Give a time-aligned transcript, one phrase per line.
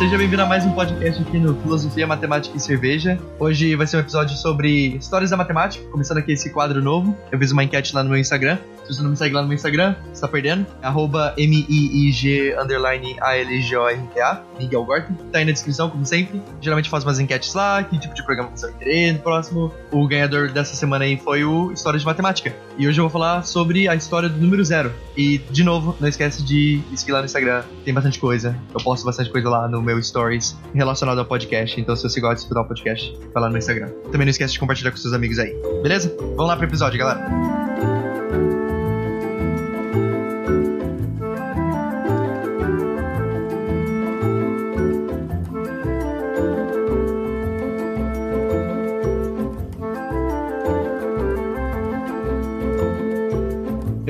[0.00, 3.18] seja bem-vindo a mais um podcast aqui no Filosofia, Matemática e Cerveja.
[3.38, 7.14] Hoje vai ser um episódio sobre histórias da matemática, começando aqui esse quadro novo.
[7.30, 8.56] Eu fiz uma enquete lá no meu Instagram.
[8.82, 10.66] Se você não me segue lá no meu Instagram, você tá perdendo.
[10.82, 15.14] Arroba M-I-I-G underline A-L-G-O-R-T-A, Miguel Gorton.
[15.30, 16.40] Tá aí na descrição, como sempre.
[16.62, 19.70] Geralmente eu faço umas enquetes lá, que tipo de programa você vai querer no próximo.
[19.92, 22.54] O ganhador dessa semana aí foi o História de Matemática.
[22.78, 24.90] E hoje eu vou falar sobre a história do número zero.
[25.16, 28.56] E, de novo, não esquece de seguir lá no Instagram, tem bastante coisa.
[28.72, 31.80] Eu posto bastante coisa lá no meu Stories relacionado ao podcast.
[31.80, 33.88] Então, se você gosta de escutar o podcast, vai lá no Instagram.
[34.10, 35.54] Também não esquece de compartilhar com seus amigos aí.
[35.82, 36.14] Beleza?
[36.18, 37.60] Vamos lá pro episódio, galera.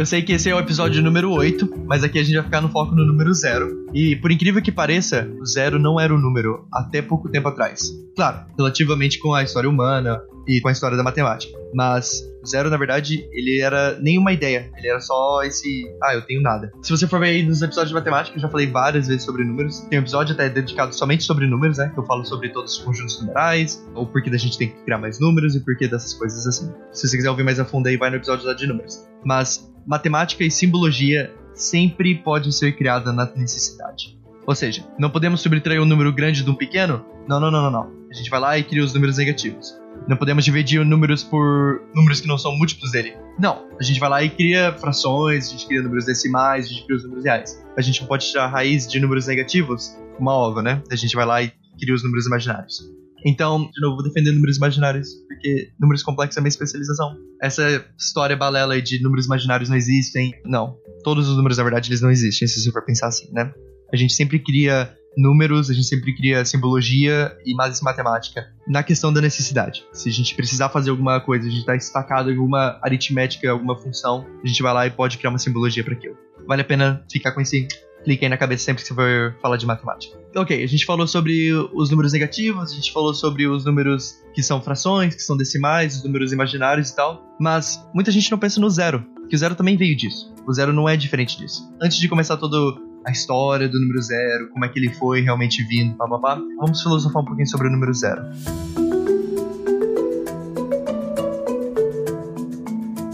[0.01, 2.63] Eu sei que esse é o episódio número 8, mas aqui a gente vai ficar
[2.63, 3.80] no foco no número 0.
[3.93, 7.91] E por incrível que pareça, o zero não era o número até pouco tempo atrás.
[8.17, 11.59] Claro, relativamente com a história humana e com a história da matemática.
[11.75, 14.71] Mas o zero, na verdade, ele era nenhuma ideia.
[14.77, 15.85] Ele era só esse.
[16.03, 16.71] Ah, eu tenho nada.
[16.83, 19.45] Se você for ver aí nos episódios de matemática, eu já falei várias vezes sobre
[19.45, 19.81] números.
[19.89, 21.91] Tem um episódio até dedicado somente sobre números, né?
[21.93, 24.99] Que eu falo sobre todos os conjuntos numerais, ou porquê da gente tem que criar
[24.99, 26.73] mais números e porquê dessas coisas assim.
[26.93, 29.07] Se você quiser ouvir mais a fundo aí, vai no episódio lá de números.
[29.25, 34.19] Mas matemática e simbologia sempre pode ser criada na necessidade.
[34.47, 37.05] Ou seja, não podemos subtrair um número grande de um pequeno?
[37.29, 38.01] Não, não, não, não, não.
[38.11, 39.79] A gente vai lá e cria os números negativos.
[40.09, 43.15] Não podemos dividir números por números que não são múltiplos dele.
[43.39, 43.69] Não.
[43.79, 46.97] A gente vai lá e cria frações, a gente cria números decimais, a gente cria
[46.97, 47.65] os números reais.
[47.77, 50.83] A gente não pode tirar a raiz de números negativos, uma ova, né?
[50.91, 52.81] A gente vai lá e cria os números imaginários.
[53.25, 57.17] Então, de novo, vou defender números imaginários, porque números complexos é minha especialização.
[57.41, 60.33] Essa história balela de números imaginários não existem.
[60.45, 60.77] Não.
[61.03, 63.53] Todos os números, na verdade, eles não existem, se você for pensar assim, né?
[63.93, 69.13] A gente sempre cria números, a gente sempre cria simbologia e mais matemática na questão
[69.13, 69.85] da necessidade.
[69.93, 73.77] Se a gente precisar fazer alguma coisa, a gente está destacado em alguma aritmética, alguma
[73.77, 76.17] função, a gente vai lá e pode criar uma simbologia para aquilo.
[76.47, 77.67] Vale a pena ficar com esse
[78.05, 80.19] clique aí na cabeça sempre que você for falar de matemática.
[80.37, 84.43] Ok, a gente falou sobre os números negativos, a gente falou sobre os números que
[84.43, 88.61] são frações, que são decimais, os números imaginários e tal, mas muita gente não pensa
[88.61, 90.33] no zero, que o zero também veio disso.
[90.47, 91.69] O zero não é diferente disso.
[91.81, 95.63] Antes de começar todo a história do número zero, como é que ele foi realmente
[95.65, 98.23] vindo, papapá, vamos filosofar um pouquinho sobre o número zero.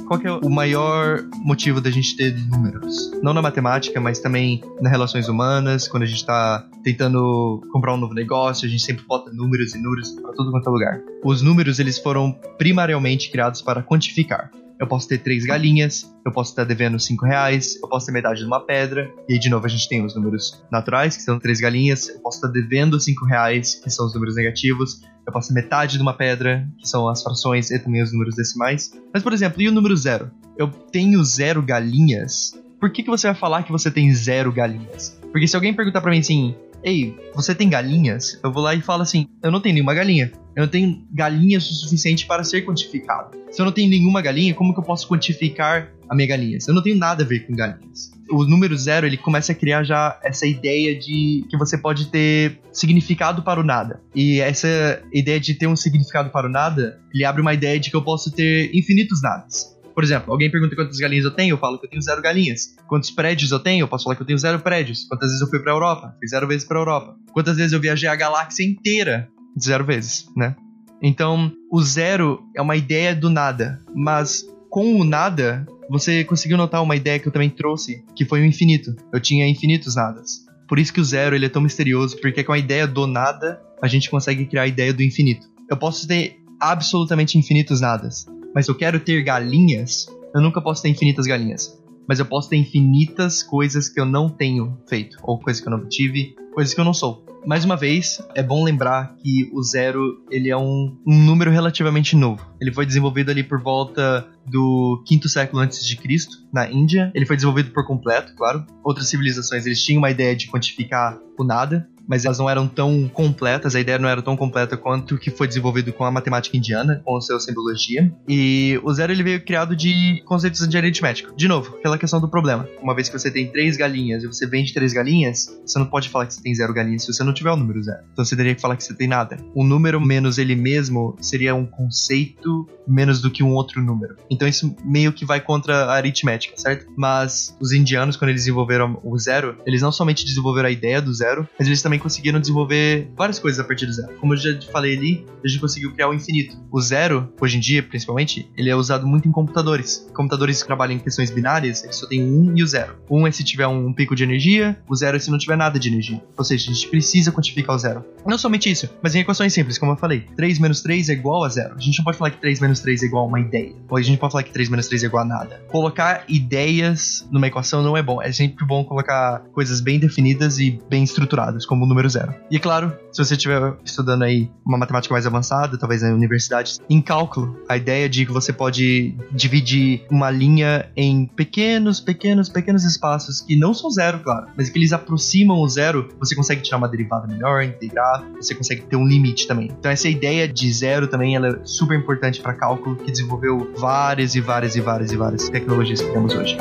[0.07, 3.11] Qual que é o maior motivo da gente ter números?
[3.23, 7.97] Não na matemática, mas também nas relações humanas, quando a gente está tentando comprar um
[7.97, 11.01] novo negócio, a gente sempre bota números e números para todo quanto é lugar.
[11.25, 14.51] Os números, eles foram primariamente criados para quantificar.
[14.79, 18.41] Eu posso ter três galinhas, eu posso estar devendo cinco reais, eu posso ter metade
[18.41, 21.39] de uma pedra, e aí de novo a gente tem os números naturais, que são
[21.39, 25.49] três galinhas, eu posso estar devendo cinco reais, que são os números negativos, eu posso
[25.49, 28.93] ter metade de uma pedra, que são as frações e também os números decimais.
[29.13, 30.31] Mas, por exemplo, e o número zero?
[30.57, 32.53] Eu tenho zero galinhas?
[32.79, 35.19] Por que, que você vai falar que você tem zero galinhas?
[35.33, 36.55] Porque se alguém perguntar para mim assim,
[36.87, 38.39] Ei, você tem galinhas?
[38.45, 40.31] Eu vou lá e falo assim: Eu não tenho nenhuma galinha.
[40.55, 43.37] Eu não tenho galinhas o suficiente para ser quantificado.
[43.51, 46.59] Se eu não tenho nenhuma galinha, como que eu posso quantificar a minha galinha?
[46.67, 48.13] Eu não tenho nada a ver com galinhas.
[48.31, 52.61] O número zero ele começa a criar já essa ideia de que você pode ter
[52.73, 54.01] significado para o nada.
[54.15, 57.91] E essa ideia de ter um significado para o nada, ele abre uma ideia de
[57.91, 59.76] que eu posso ter infinitos nadas.
[59.97, 62.77] Por exemplo, alguém pergunta quantas galinhas eu tenho, eu falo que eu tenho zero galinhas.
[62.87, 63.85] Quantos prédios eu tenho?
[63.85, 65.07] Eu posso falar que eu tenho zero prédios.
[65.09, 66.15] Quantas vezes eu fui pra Europa?
[66.19, 67.17] Fui zero vezes pra Europa.
[67.33, 69.27] Quantas vezes eu viajei a galáxia inteira?
[69.59, 70.55] Zero vezes, né?
[71.03, 76.83] Então, o zero é uma ideia do nada, mas com o nada, você conseguiu notar
[76.83, 78.95] uma ideia que eu também trouxe, que foi o infinito.
[79.11, 80.45] Eu tinha infinitos nadas.
[80.69, 83.59] Por isso que o zero ele é tão misterioso, porque com a ideia do nada,
[83.81, 85.47] a gente consegue criar a ideia do infinito.
[85.71, 90.89] Eu posso ter absolutamente infinitos nadas, mas eu quero ter galinhas, eu nunca posso ter
[90.89, 91.79] infinitas galinhas.
[92.09, 95.73] Mas eu posso ter infinitas coisas que eu não tenho feito, ou coisas que eu
[95.73, 97.23] não tive, coisas que eu não sou.
[97.45, 102.17] Mais uma vez, é bom lembrar que o zero ele é um, um número relativamente
[102.17, 102.51] novo.
[102.59, 107.13] Ele foi desenvolvido ali por volta do quinto século antes de Cristo, na Índia.
[107.15, 108.65] Ele foi desenvolvido por completo, claro.
[108.83, 113.09] Outras civilizações eles tinham uma ideia de quantificar o nada, mas elas não eram tão
[113.09, 116.57] completas, a ideia não era tão completa quanto o que foi desenvolvido com a matemática
[116.57, 118.13] indiana, com a sua simbologia.
[118.29, 121.35] E o zero ele veio criado de conceitos de aritmético.
[121.37, 122.69] De novo, aquela questão do problema.
[122.83, 126.09] Uma vez que você tem três galinhas e você vende três galinhas, você não pode
[126.09, 128.03] falar que você tem zero galinhas se você não tiver o número zero.
[128.13, 129.39] Então você teria que falar que você tem nada.
[129.55, 134.17] O número menos ele mesmo seria um conceito menos do que um outro número.
[134.31, 136.87] Então isso meio que vai contra a aritmética, certo?
[136.97, 141.13] Mas os indianos, quando eles desenvolveram o zero, eles não somente desenvolveram a ideia do
[141.13, 144.15] zero, mas eles também também conseguiram desenvolver várias coisas a partir do zero.
[144.21, 146.57] Como eu já falei ali, a gente conseguiu criar o infinito.
[146.71, 150.07] O zero, hoje em dia, principalmente, ele é usado muito em computadores.
[150.15, 152.97] Computadores que trabalham em questões binárias, eles só tem um e o zero.
[153.11, 155.79] Um é se tiver um pico de energia, o zero é se não tiver nada
[155.79, 156.23] de energia.
[156.37, 158.05] Ou seja, a gente precisa quantificar o zero.
[158.27, 160.27] Não somente isso, mas em equações simples, como eu falei.
[160.37, 161.75] 3 menos 3 é igual a zero.
[161.77, 163.73] A gente não pode falar que 3 menos 3 é igual a uma ideia.
[163.89, 165.63] Ou a gente pode falar que 3 menos 3 é igual a nada.
[165.69, 168.21] Colocar ideias numa equação não é bom.
[168.21, 172.35] É sempre bom colocar coisas bem definidas e bem estruturadas, como o número zero.
[172.51, 177.01] E claro, se você estiver estudando aí uma matemática mais avançada, talvez na universidade, em
[177.01, 183.41] cálculo, a ideia de que você pode dividir uma linha em pequenos, pequenos, pequenos espaços
[183.41, 186.89] que não são zero, claro, mas que eles aproximam o zero, você consegue tirar uma
[186.89, 189.71] derivada melhor, integrar, você consegue ter um limite também.
[189.79, 194.35] Então essa ideia de zero também ela é super importante para cálculo, que desenvolveu várias
[194.35, 196.57] e várias e várias e várias tecnologias que temos hoje.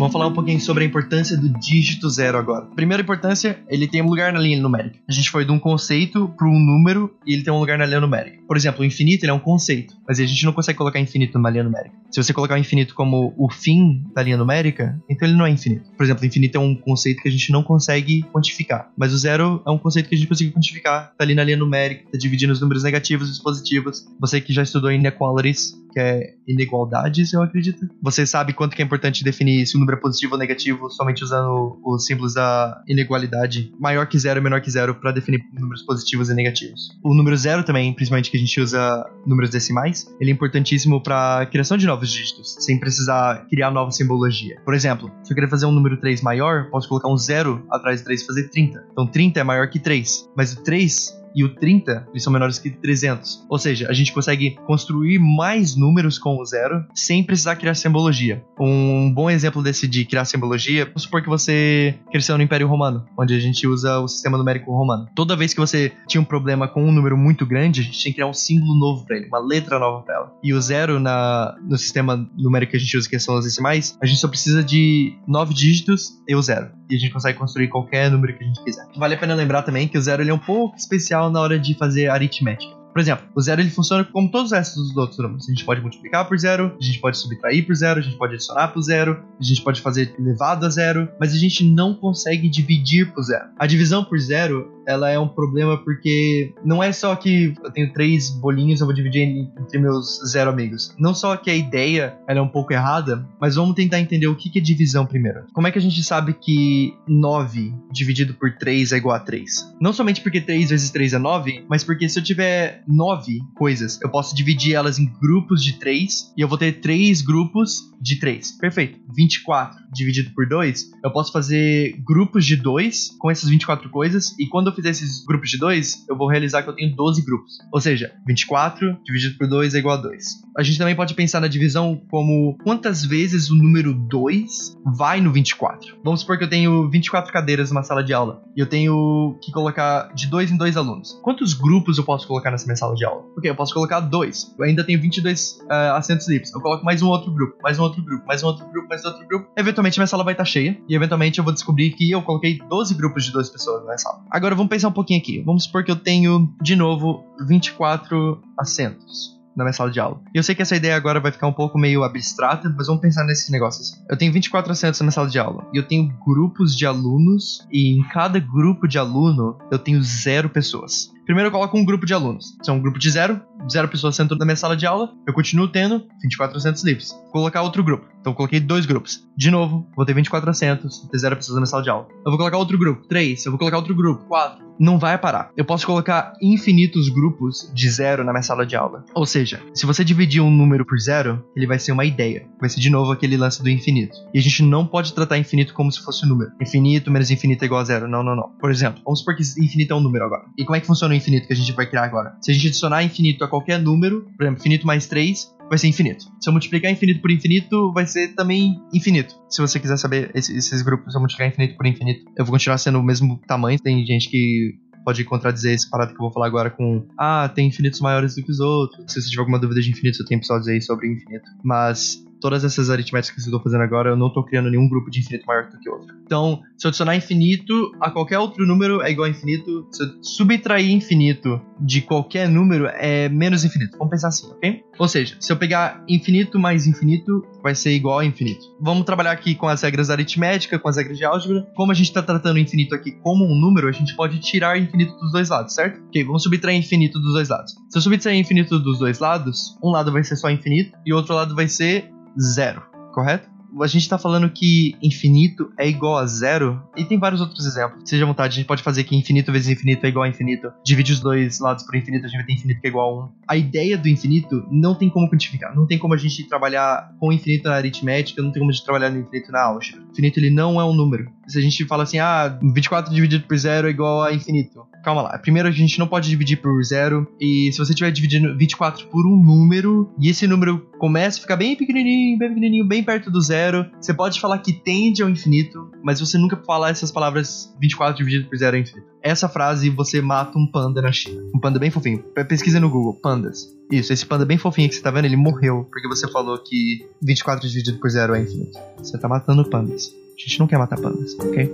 [0.00, 2.64] Vamos falar um pouquinho sobre a importância do dígito zero agora.
[2.74, 4.96] Primeira importância, ele tem um lugar na linha numérica.
[5.06, 7.84] A gente foi de um conceito para um número e ele tem um lugar na
[7.84, 8.38] linha numérica.
[8.48, 11.36] Por exemplo, o infinito ele é um conceito, mas a gente não consegue colocar infinito
[11.36, 11.94] numa linha numérica.
[12.10, 15.50] Se você colocar o infinito como o fim da linha numérica, então ele não é
[15.50, 15.90] infinito.
[15.94, 19.18] Por exemplo, o infinito é um conceito que a gente não consegue quantificar, mas o
[19.18, 21.12] zero é um conceito que a gente consegue quantificar.
[21.14, 24.08] Tá ali na linha numérica, tá dividindo os números negativos e os positivos.
[24.18, 27.88] Você que já estudou inequalities, que é inigualdades, eu acredito.
[28.02, 31.22] Você sabe quanto que é importante definir se o número é positivo ou negativo somente
[31.22, 36.30] usando os símbolos da inigualdade maior que zero menor que zero para definir números positivos
[36.30, 36.90] e negativos.
[37.02, 41.46] O número zero também, principalmente que a gente usa números decimais, ele é importantíssimo para
[41.46, 44.60] criação de novos dígitos, sem precisar criar nova simbologia.
[44.64, 47.98] Por exemplo, se eu querer fazer um número 3 maior, posso colocar um zero atrás
[47.98, 48.84] de 3 e fazer 30.
[48.92, 52.58] Então 30 é maior que 3, mas o 3 e o 30 eles são menores
[52.58, 53.46] que 300.
[53.48, 58.42] Ou seja, a gente consegue construir mais números com o zero sem precisar criar simbologia.
[58.58, 63.04] Um bom exemplo desse de criar simbologia, vamos supor que você cresceu no Império Romano,
[63.18, 65.06] onde a gente usa o sistema numérico romano.
[65.14, 68.12] Toda vez que você tinha um problema com um número muito grande, a gente tinha
[68.12, 70.32] que criar um símbolo novo para ele, uma letra nova para ela.
[70.42, 73.96] E o zero na, no sistema numérico que a gente usa, que são as decimais,
[74.00, 76.79] a gente só precisa de nove dígitos e o zero.
[76.90, 78.84] E a gente consegue construir qualquer número que a gente quiser.
[78.96, 81.58] Vale a pena lembrar também que o zero ele é um pouco especial na hora
[81.58, 82.80] de fazer aritmética.
[82.92, 85.48] Por exemplo, o zero ele funciona como todos os restos dos outros números.
[85.48, 88.34] A gente pode multiplicar por zero, a gente pode subtrair por zero, a gente pode
[88.34, 92.48] adicionar por zero, a gente pode fazer elevado a zero, mas a gente não consegue
[92.48, 93.44] dividir por zero.
[93.56, 97.92] A divisão por zero ela é um problema porque não é só que eu tenho
[97.92, 100.94] três bolinhos, eu vou dividir entre meus zero amigos.
[100.98, 104.58] Não só que a ideia é um pouco errada, mas vamos tentar entender o que
[104.58, 105.44] é divisão primeiro.
[105.52, 109.74] Como é que a gente sabe que 9 dividido por 3 é igual a 3?
[109.80, 114.00] Não somente porque 3 vezes 3 é 9, mas porque se eu tiver 9 coisas,
[114.02, 118.18] eu posso dividir elas em grupos de 3 e eu vou ter 3 grupos de
[118.18, 118.52] 3.
[118.58, 118.98] Perfeito.
[119.14, 124.46] 24 dividido por 2, eu posso fazer grupos de 2 com essas 24 coisas e
[124.46, 127.58] quando eu fizer esses grupos de 2, eu vou realizar que eu tenho 12 grupos.
[127.72, 130.24] Ou seja, 24 dividido por 2 é igual a 2.
[130.56, 135.32] A gente também pode pensar na divisão como quantas vezes o número 2 vai no
[135.32, 135.98] 24.
[136.04, 139.52] Vamos supor que eu tenho 24 cadeiras numa sala de aula e eu tenho que
[139.52, 141.18] colocar de 2 em 2 alunos.
[141.22, 143.22] Quantos grupos eu posso colocar nessa minha sala de aula?
[143.36, 144.56] Ok, eu posso colocar 2.
[144.58, 146.52] Eu ainda tenho 22 uh, assentos livres.
[146.52, 149.04] Eu coloco mais um outro grupo, mais um outro grupo, mais um outro grupo, mais
[149.04, 149.48] outro grupo.
[149.56, 152.94] Eventualmente minha sala vai estar cheia e eventualmente eu vou descobrir que eu coloquei 12
[152.94, 154.22] grupos de 2 pessoas na minha sala.
[154.30, 155.42] Agora vamos pensar um pouquinho aqui.
[155.44, 160.22] Vamos supor que eu tenho, de novo, 24 assentos na minha sala de aula.
[160.34, 163.02] E eu sei que essa ideia agora vai ficar um pouco meio abstrata, mas vamos
[163.02, 163.92] pensar nesses negócios.
[164.08, 167.66] Eu tenho 24 assentos na minha sala de aula e eu tenho grupos de alunos
[167.70, 171.10] e em cada grupo de aluno eu tenho zero pessoas.
[171.24, 172.56] Primeiro eu coloco um grupo de alunos.
[172.66, 175.68] É um grupo de zero, zero pessoas sentam na minha sala de aula, eu continuo
[175.68, 177.10] tendo 24 assentos livres.
[177.10, 178.06] Vou colocar outro grupo.
[178.20, 179.26] Então coloquei dois grupos.
[179.36, 182.06] De novo, vou ter 24 assentos, ter zero pessoas na minha sala de aula.
[182.24, 183.44] Eu vou colocar outro grupo, três.
[183.44, 184.68] Eu vou colocar outro grupo, quatro.
[184.78, 185.50] Não vai parar.
[185.56, 189.04] Eu posso colocar infinitos grupos de zero na minha sala de aula.
[189.14, 192.46] Ou seja, se você dividir um número por zero, ele vai ser uma ideia.
[192.58, 194.16] Vai ser de novo aquele lance do infinito.
[194.32, 196.50] E a gente não pode tratar infinito como se fosse um número.
[196.60, 198.08] Infinito menos infinito é igual a zero.
[198.08, 198.50] Não, não, não.
[198.58, 200.44] Por exemplo, vamos supor que infinito é um número agora.
[200.56, 202.36] E como é que funciona o infinito que a gente vai criar agora?
[202.40, 205.88] Se a gente adicionar infinito a qualquer número, por exemplo, infinito mais 3, vai ser
[205.88, 206.24] infinito.
[206.40, 209.34] Se eu multiplicar infinito por infinito, vai ser também infinito.
[209.48, 212.52] Se você quiser saber esses, esses grupos, se eu multiplicar infinito por infinito, eu vou
[212.52, 213.78] continuar sendo o mesmo tamanho.
[213.78, 214.74] Tem gente que
[215.04, 218.42] pode contradizer esse parado que eu vou falar agora com ah, tem infinitos maiores do
[218.42, 219.12] que os outros.
[219.12, 221.48] Se você tiver alguma dúvida de infinitos, eu tenho episódios aí sobre infinito.
[221.62, 225.10] Mas todas essas aritméticas que eu estou fazendo agora, eu não estou criando nenhum grupo
[225.10, 226.14] de infinito maior do que outro.
[226.24, 229.86] Então, se eu adicionar infinito a qualquer outro número é igual a infinito.
[229.92, 233.96] Se eu subtrair infinito de qualquer número é menos infinito.
[233.98, 234.82] Vamos pensar assim, ok?
[234.98, 238.60] Ou seja, se eu pegar infinito mais infinito, vai ser igual a infinito.
[238.80, 241.66] Vamos trabalhar aqui com as regras da aritmética, com as regras de álgebra.
[241.74, 244.78] Como a gente está tratando o infinito aqui como um número, a gente pode tirar
[244.78, 246.00] infinito dos dois lados, certo?
[246.08, 247.74] Ok, vamos subtrair infinito dos dois lados.
[247.90, 251.16] Se eu subtrair infinito dos dois lados, um lado vai ser só infinito e o
[251.16, 252.82] outro lado vai ser zero,
[253.12, 253.48] correto?
[253.80, 258.08] a gente tá falando que infinito é igual a zero, e tem vários outros exemplos.
[258.08, 260.72] Seja à vontade, a gente pode fazer que infinito vezes infinito é igual a infinito.
[260.84, 263.24] Divide os dois lados por infinito, a gente vai ter infinito que é igual a
[263.26, 263.32] 1.
[263.48, 265.74] A ideia do infinito não tem como quantificar.
[265.74, 268.84] Não tem como a gente trabalhar com infinito na aritmética, não tem como a gente
[268.84, 270.02] trabalhar no infinito na álgebra.
[270.10, 271.30] Infinito ele não é um número.
[271.50, 274.86] Se a gente fala assim, ah, 24 dividido por zero é igual a infinito.
[275.02, 275.38] Calma lá.
[275.38, 277.26] Primeiro a gente não pode dividir por zero.
[277.40, 281.56] E se você estiver dividindo 24 por um número, e esse número começa a ficar
[281.56, 285.90] bem pequenininho, bem pequenininho, bem perto do zero, você pode falar que tende ao infinito,
[286.04, 289.08] mas você nunca fala essas palavras 24 dividido por zero é infinito.
[289.22, 291.42] Essa frase você mata um panda na China.
[291.54, 292.22] Um panda bem fofinho.
[292.48, 293.66] Pesquisa no Google, pandas.
[293.90, 297.06] Isso, esse panda bem fofinho que você tá vendo, ele morreu porque você falou que
[297.22, 298.78] 24 dividido por zero é infinito.
[298.98, 300.19] Você tá matando pandas.
[300.40, 301.70] A gente não quer matar pandas, ok?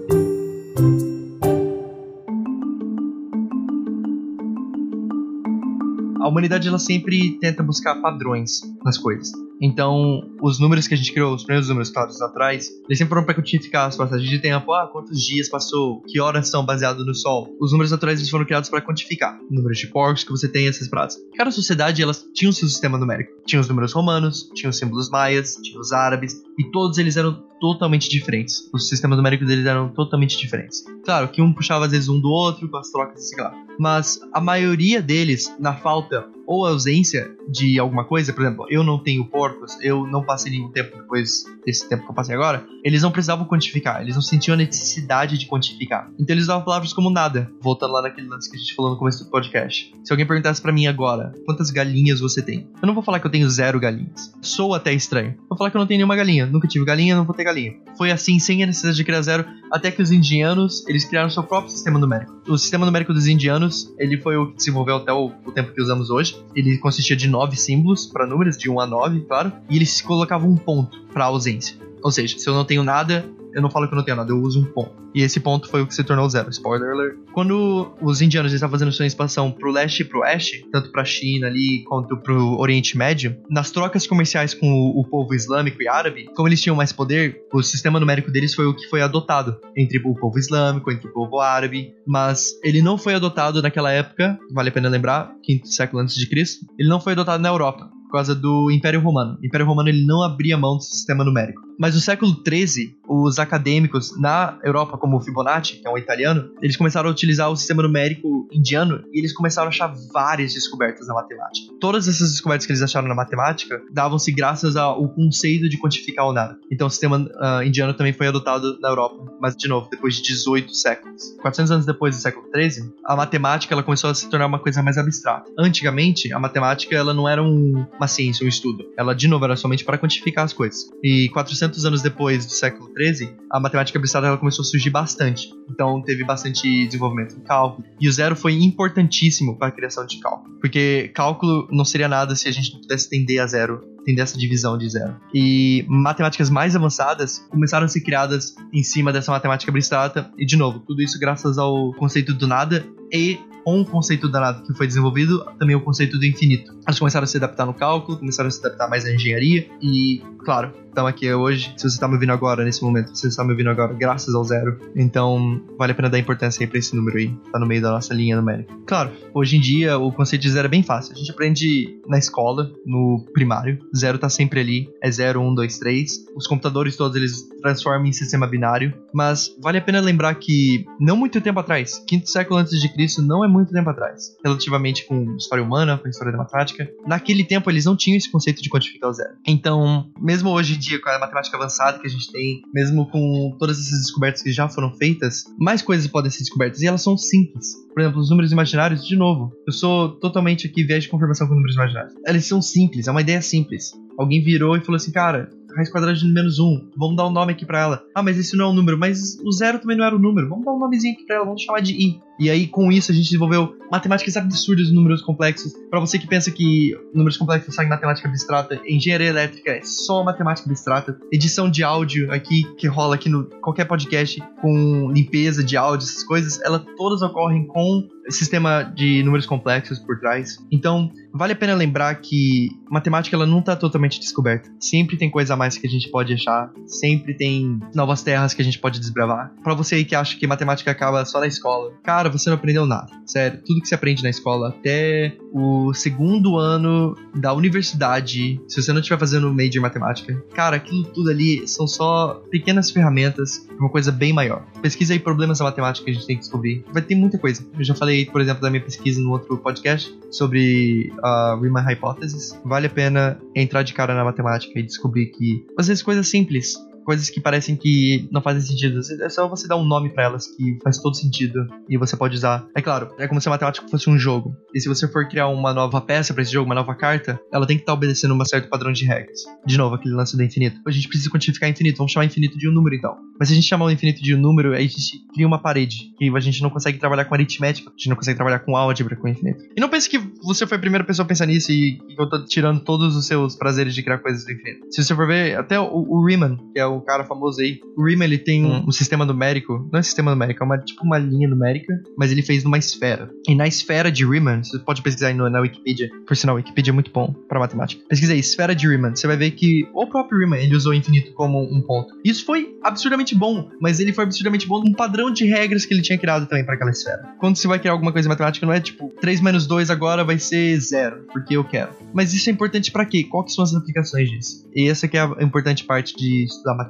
[6.27, 9.31] a humanidade ela sempre tenta buscar padrões nas coisas.
[9.61, 13.25] Então, os números que a gente criou, os primeiros números claros atrás, eles sempre foram
[13.25, 14.73] para quantificar as passagens de tempo.
[14.73, 16.03] Ah, quantos dias passou?
[16.03, 17.49] Que horas são baseados no Sol?
[17.61, 20.89] Os números naturais eles foram criados para quantificar números de porcos que você tem essas
[20.89, 21.17] pratas.
[21.37, 23.33] Cada sociedade elas tinha o seu sistema numérico.
[23.47, 27.43] Tinha os números romanos, tinha os símbolos maias, tinha os árabes, e todos eles eram
[27.61, 28.69] totalmente diferentes.
[28.73, 30.85] Os sistemas numéricos deles eram totalmente diferentes.
[31.05, 33.53] Claro que um puxava às vezes um do outro com as trocas, sei lá.
[33.79, 38.99] Mas a maioria deles, na falta ou ausência de alguma coisa, por exemplo, eu não
[38.99, 43.03] tenho porcos, eu não passei nenhum tempo depois desse tempo que eu passei agora, eles
[43.03, 46.11] não precisavam quantificar, eles não sentiam a necessidade de quantificar.
[46.19, 48.99] Então eles usavam palavras como nada, voltando lá naquele lance que a gente falou no
[48.99, 49.93] começo do podcast.
[50.05, 52.69] Se alguém perguntasse para mim agora, quantas galinhas você tem?
[52.81, 54.33] Eu não vou falar que eu tenho zero galinhas.
[54.41, 55.35] Sou até estranho.
[55.49, 57.75] Vou falar que eu não tenho nenhuma galinha, nunca tive galinha, não vou ter galinha.
[57.97, 59.45] Foi assim, sem a necessidade de criar zero,
[59.77, 62.33] até que os indianos, eles criaram seu próprio sistema numérico.
[62.49, 65.81] O sistema numérico dos indianos, ele foi o que desenvolveu até o, o tempo que
[65.81, 66.43] usamos hoje.
[66.55, 70.51] Ele consistia de nove símbolos para números, de 1 a 9, claro, e eles colocavam
[70.51, 71.77] um ponto para ausência.
[72.03, 74.31] Ou seja, se eu não tenho nada, eu não falo que eu não tenho nada,
[74.31, 74.95] eu uso um ponto.
[75.15, 76.51] E esse ponto foi o que se tornou zero.
[76.51, 77.17] Spoiler alert.
[77.33, 81.47] Quando os indianos estavam fazendo sua expansão pro leste e pro oeste, tanto pra China
[81.47, 86.27] ali quanto pro Oriente Médio, nas trocas comerciais com o, o povo islâmico e árabe,
[86.37, 89.99] como eles tinham mais poder, o sistema numérico deles foi o que foi adotado entre
[90.05, 94.69] o povo islâmico, entre o povo árabe, mas ele não foi adotado naquela época, vale
[94.69, 98.13] a pena lembrar, quinto século antes de Cristo, ele não foi adotado na Europa por
[98.13, 99.39] causa do Império Romano.
[99.43, 101.66] O Império Romano ele não abria mão do sistema numérico.
[101.79, 106.77] Mas no século XIII, os acadêmicos na Europa, como Fibonacci, que é um italiano, eles
[106.77, 111.15] começaram a utilizar o sistema numérico indiano e eles começaram a achar várias descobertas na
[111.15, 111.73] matemática.
[111.81, 116.33] Todas essas descobertas que eles acharam na matemática davam-se graças ao conceito de quantificar o
[116.33, 116.59] nada.
[116.71, 120.23] Então o sistema uh, indiano também foi adotado na Europa, mas de novo, depois de
[120.23, 121.37] 18 séculos.
[121.41, 124.83] 400 anos depois do século XIII, a matemática ela começou a se tornar uma coisa
[124.83, 125.51] mais abstrata.
[125.59, 128.85] Antigamente, a matemática ela não era um, uma ciência, um estudo.
[128.97, 130.91] Ela, de novo, era somente para quantificar as coisas.
[131.03, 135.53] E 400 anos depois do século XIII, a matemática abstrata ela começou a surgir bastante.
[135.71, 137.87] Então, teve bastante desenvolvimento em cálculo.
[138.01, 140.59] E o zero foi importantíssimo para a criação de cálculo.
[140.61, 144.39] Porque cálculo não seria nada se a gente não pudesse tender a zero tem dessa
[144.39, 145.17] divisão de zero.
[145.35, 150.57] E matemáticas mais avançadas começaram a ser criadas em cima dessa matemática abstrata, e de
[150.57, 154.87] novo, tudo isso graças ao conceito do nada e com o conceito danado que foi
[154.87, 156.73] desenvolvido, também o conceito do infinito.
[156.87, 160.23] Elas começaram a se adaptar no cálculo, começaram a se adaptar mais à engenharia e,
[160.45, 161.75] claro, estamos aqui hoje.
[161.77, 164.45] Se você está me ouvindo agora, nesse momento, você está me ouvindo agora graças ao
[164.45, 164.79] zero.
[164.95, 167.35] Então, vale a pena dar importância aí para esse número aí.
[167.53, 168.73] Tá no meio da nossa linha numérica.
[168.87, 171.13] Claro, hoje em dia o conceito de zero é bem fácil.
[171.13, 173.81] A gente aprende na escola, no primário.
[173.99, 174.89] Zero tá sempre ali.
[175.03, 176.13] É 0, 1, 2, 3.
[176.37, 178.95] Os computadores todos eles transformam em sistema binário.
[179.13, 183.23] Mas vale a pena lembrar que não muito tempo atrás, quinto século antes de Cristo,
[183.23, 186.89] não é muito tempo atrás, relativamente com história humana, com história da matemática.
[187.07, 189.35] Naquele tempo eles não tinham esse conceito de quantificar o zero.
[189.47, 193.57] Então, mesmo hoje em dia, com a matemática avançada que a gente tem, mesmo com
[193.59, 197.17] todas essas descobertas que já foram feitas, mais coisas podem ser descobertas e elas são
[197.17, 197.86] simples.
[197.97, 201.55] Por exemplo, os números imaginários, de novo, eu sou totalmente aqui viés de confirmação com
[201.55, 202.13] números imaginários.
[202.27, 203.93] Eles são simples, é uma ideia simples.
[204.19, 206.91] Alguém virou e falou assim, cara, raiz quadrada de menos 1.
[206.97, 208.05] Vamos dar um nome aqui pra ela.
[208.15, 208.99] Ah, mas esse não é um número.
[208.99, 210.49] Mas o zero também não era um número.
[210.49, 211.45] Vamos dar um nomezinho aqui pra ela.
[211.45, 212.21] Vamos chamar de i.
[212.39, 215.73] E aí, com isso, a gente desenvolveu matemáticas absurdas de números complexos.
[215.91, 220.23] Para você que pensa que números complexos são em matemática abstrata, engenharia elétrica é só
[220.23, 221.19] matemática abstrata.
[221.33, 226.25] Edição de áudio aqui, que rola aqui no qualquer podcast, com limpeza de áudio, essas
[226.25, 230.59] coisas, elas todas ocorrem com sistema de números complexos por trás.
[230.71, 234.71] Então, vale a pena lembrar que matemática ela não está totalmente descoberta.
[234.81, 238.63] Sempre tem coisa a mais que a gente pode achar, sempre tem novas terras que
[238.63, 239.53] a gente pode desbravar.
[239.63, 242.87] Para você aí que acha que matemática acaba só na escola, cara, você não aprendeu
[242.87, 243.07] nada.
[243.27, 248.93] Sério, tudo que você aprende na escola até o segundo ano da universidade, se você
[248.93, 254.11] não estiver fazendo major matemática, cara, aquilo tudo ali são só pequenas ferramentas uma coisa
[254.11, 254.65] bem maior.
[254.83, 256.85] Pesquisa aí problemas da matemática que a gente tem que descobrir.
[256.93, 257.67] Vai ter muita coisa.
[257.77, 261.85] Eu já falei, por exemplo, da minha pesquisa no outro podcast sobre a uh, Riemann
[261.85, 262.59] Hypothesis.
[262.65, 266.77] Vale a pena entrar de cara na matemática e descobrir que, às vezes, coisas simples
[267.07, 269.01] coisas que parecem que não fazem sentido.
[269.23, 272.35] É só você dar um nome para elas que faz todo sentido e você pode
[272.35, 272.67] usar.
[272.75, 274.55] É claro, é como se a matemática fosse um jogo.
[274.75, 277.65] E se você for criar uma nova peça para esse jogo, uma nova carta, ela
[277.65, 279.39] tem que estar tá obedecendo um certo padrão de regras.
[279.65, 280.81] De novo, aquele lance do infinito.
[280.87, 283.17] A gente precisa quantificar infinito, vamos chamar infinito de um número então.
[283.39, 285.61] Mas se a gente chamar o infinito de um número, aí a gente cria uma
[285.61, 285.97] parede.
[286.19, 289.15] Que a gente não consegue trabalhar com aritmética, a gente não consegue trabalhar com álgebra
[289.15, 289.63] com infinito.
[289.77, 292.29] E não pense que você foi a primeira pessoa a pensar nisso e, e eu
[292.29, 294.87] tô tirando todos os seus prazeres de criar coisas do infinito.
[294.91, 298.05] Se você for ver, até o, o Riemann, que é o cara famoso aí, o
[298.05, 301.19] Riemann ele tem um, um, sistema numérico, não é sistema numérico, é uma, tipo uma
[301.19, 303.31] linha numérica, mas ele fez numa esfera.
[303.47, 306.59] E na esfera de Riemann, você pode pesquisar aí no, na Wikipedia, por sinal, a
[306.59, 308.03] Wikipedia é muito bom para matemática.
[308.09, 310.95] Pesquisa aí, esfera de Riemann, você vai ver que o próprio Riemann ele usou o
[310.95, 312.15] infinito como um ponto.
[312.25, 316.03] Isso foi absurdamente bom, mas ele foi absurdamente bom num padrão de regras que ele
[316.03, 317.35] tinha criado também para aquela esfera.
[317.39, 320.25] Quando você vai criar alguma coisa em matemática, não é tipo 3 menos 2 agora
[320.25, 321.91] vai ser zero, porque eu quero.
[322.13, 323.25] Mas isso é importante para quê?
[323.25, 324.67] Quais são as aplicações disso?
[324.75, 326.86] E essa que é a importante parte de estudar matemática.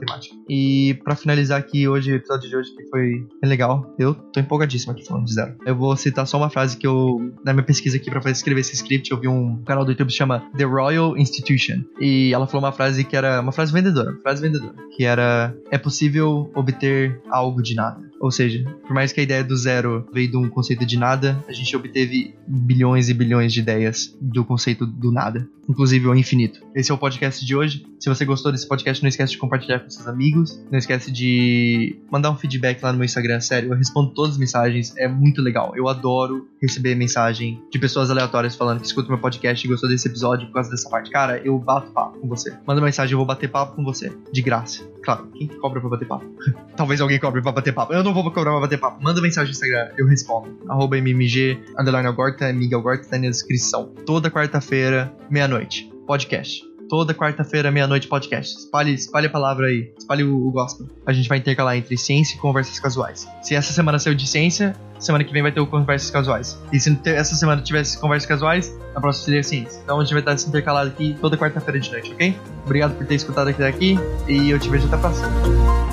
[0.49, 4.93] E para finalizar aqui hoje, o episódio de hoje que foi legal, eu tô empolgadíssimo
[4.93, 5.55] aqui falando de zero.
[5.65, 8.75] Eu vou citar só uma frase que eu, na minha pesquisa aqui para escrever esse
[8.75, 11.83] script, eu vi um canal do YouTube que chama The Royal Institution.
[12.00, 15.79] E ela falou uma frase que era uma frase vendedora, frase vendedora, que era é
[15.79, 18.00] possível obter algo de nada.
[18.21, 21.43] Ou seja, por mais que a ideia do zero veio de um conceito de nada,
[21.49, 26.61] a gente obteve bilhões e bilhões de ideias do conceito do nada, inclusive o infinito.
[26.75, 27.85] Esse é o podcast de hoje.
[28.01, 31.99] Se você gostou desse podcast, não esquece de compartilhar com seus amigos, não esquece de
[32.11, 35.43] mandar um feedback lá no meu Instagram, sério, eu respondo todas as mensagens, é muito
[35.43, 35.73] legal.
[35.76, 40.09] Eu adoro receber mensagem de pessoas aleatórias falando que escutam meu podcast e gostou desse
[40.09, 41.11] episódio por causa dessa parte.
[41.11, 42.55] Cara, eu bato papo com você.
[42.67, 44.96] Manda mensagem, eu vou bater papo com você, de graça.
[45.06, 46.26] Claro, quem que cobra pra bater papo?
[46.76, 47.92] Talvez alguém cobre pra bater papo.
[47.92, 49.00] Eu não vou cobrar pra bater papo.
[49.00, 50.58] Manda mensagem no Instagram, eu respondo.
[50.69, 53.95] Arroba MMG, underline Algorta, Miguel Gorta, tá na descrição.
[54.04, 55.88] Toda quarta-feira, meia-noite.
[56.08, 56.64] Podcast.
[56.89, 58.57] Toda quarta-feira, meia-noite, podcast.
[58.59, 59.93] Espalhe, espalhe a palavra aí.
[59.99, 60.87] Espalhe o, o gospel.
[61.05, 63.27] A gente vai intercalar entre ciência e conversas casuais.
[63.43, 66.59] Se essa semana saiu de ciência, semana que vem vai ter o conversas casuais.
[66.73, 69.81] E se essa semana tivesse conversas casuais, na próxima seria ciência.
[69.83, 72.37] Então a gente vai estar se intercalado aqui toda quarta-feira de noite, ok?
[72.65, 75.86] Obrigado por ter escutado aqui daqui e eu te vejo até a próxima.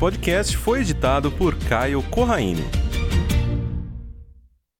[0.00, 2.64] Podcast foi editado por Caio Corraine.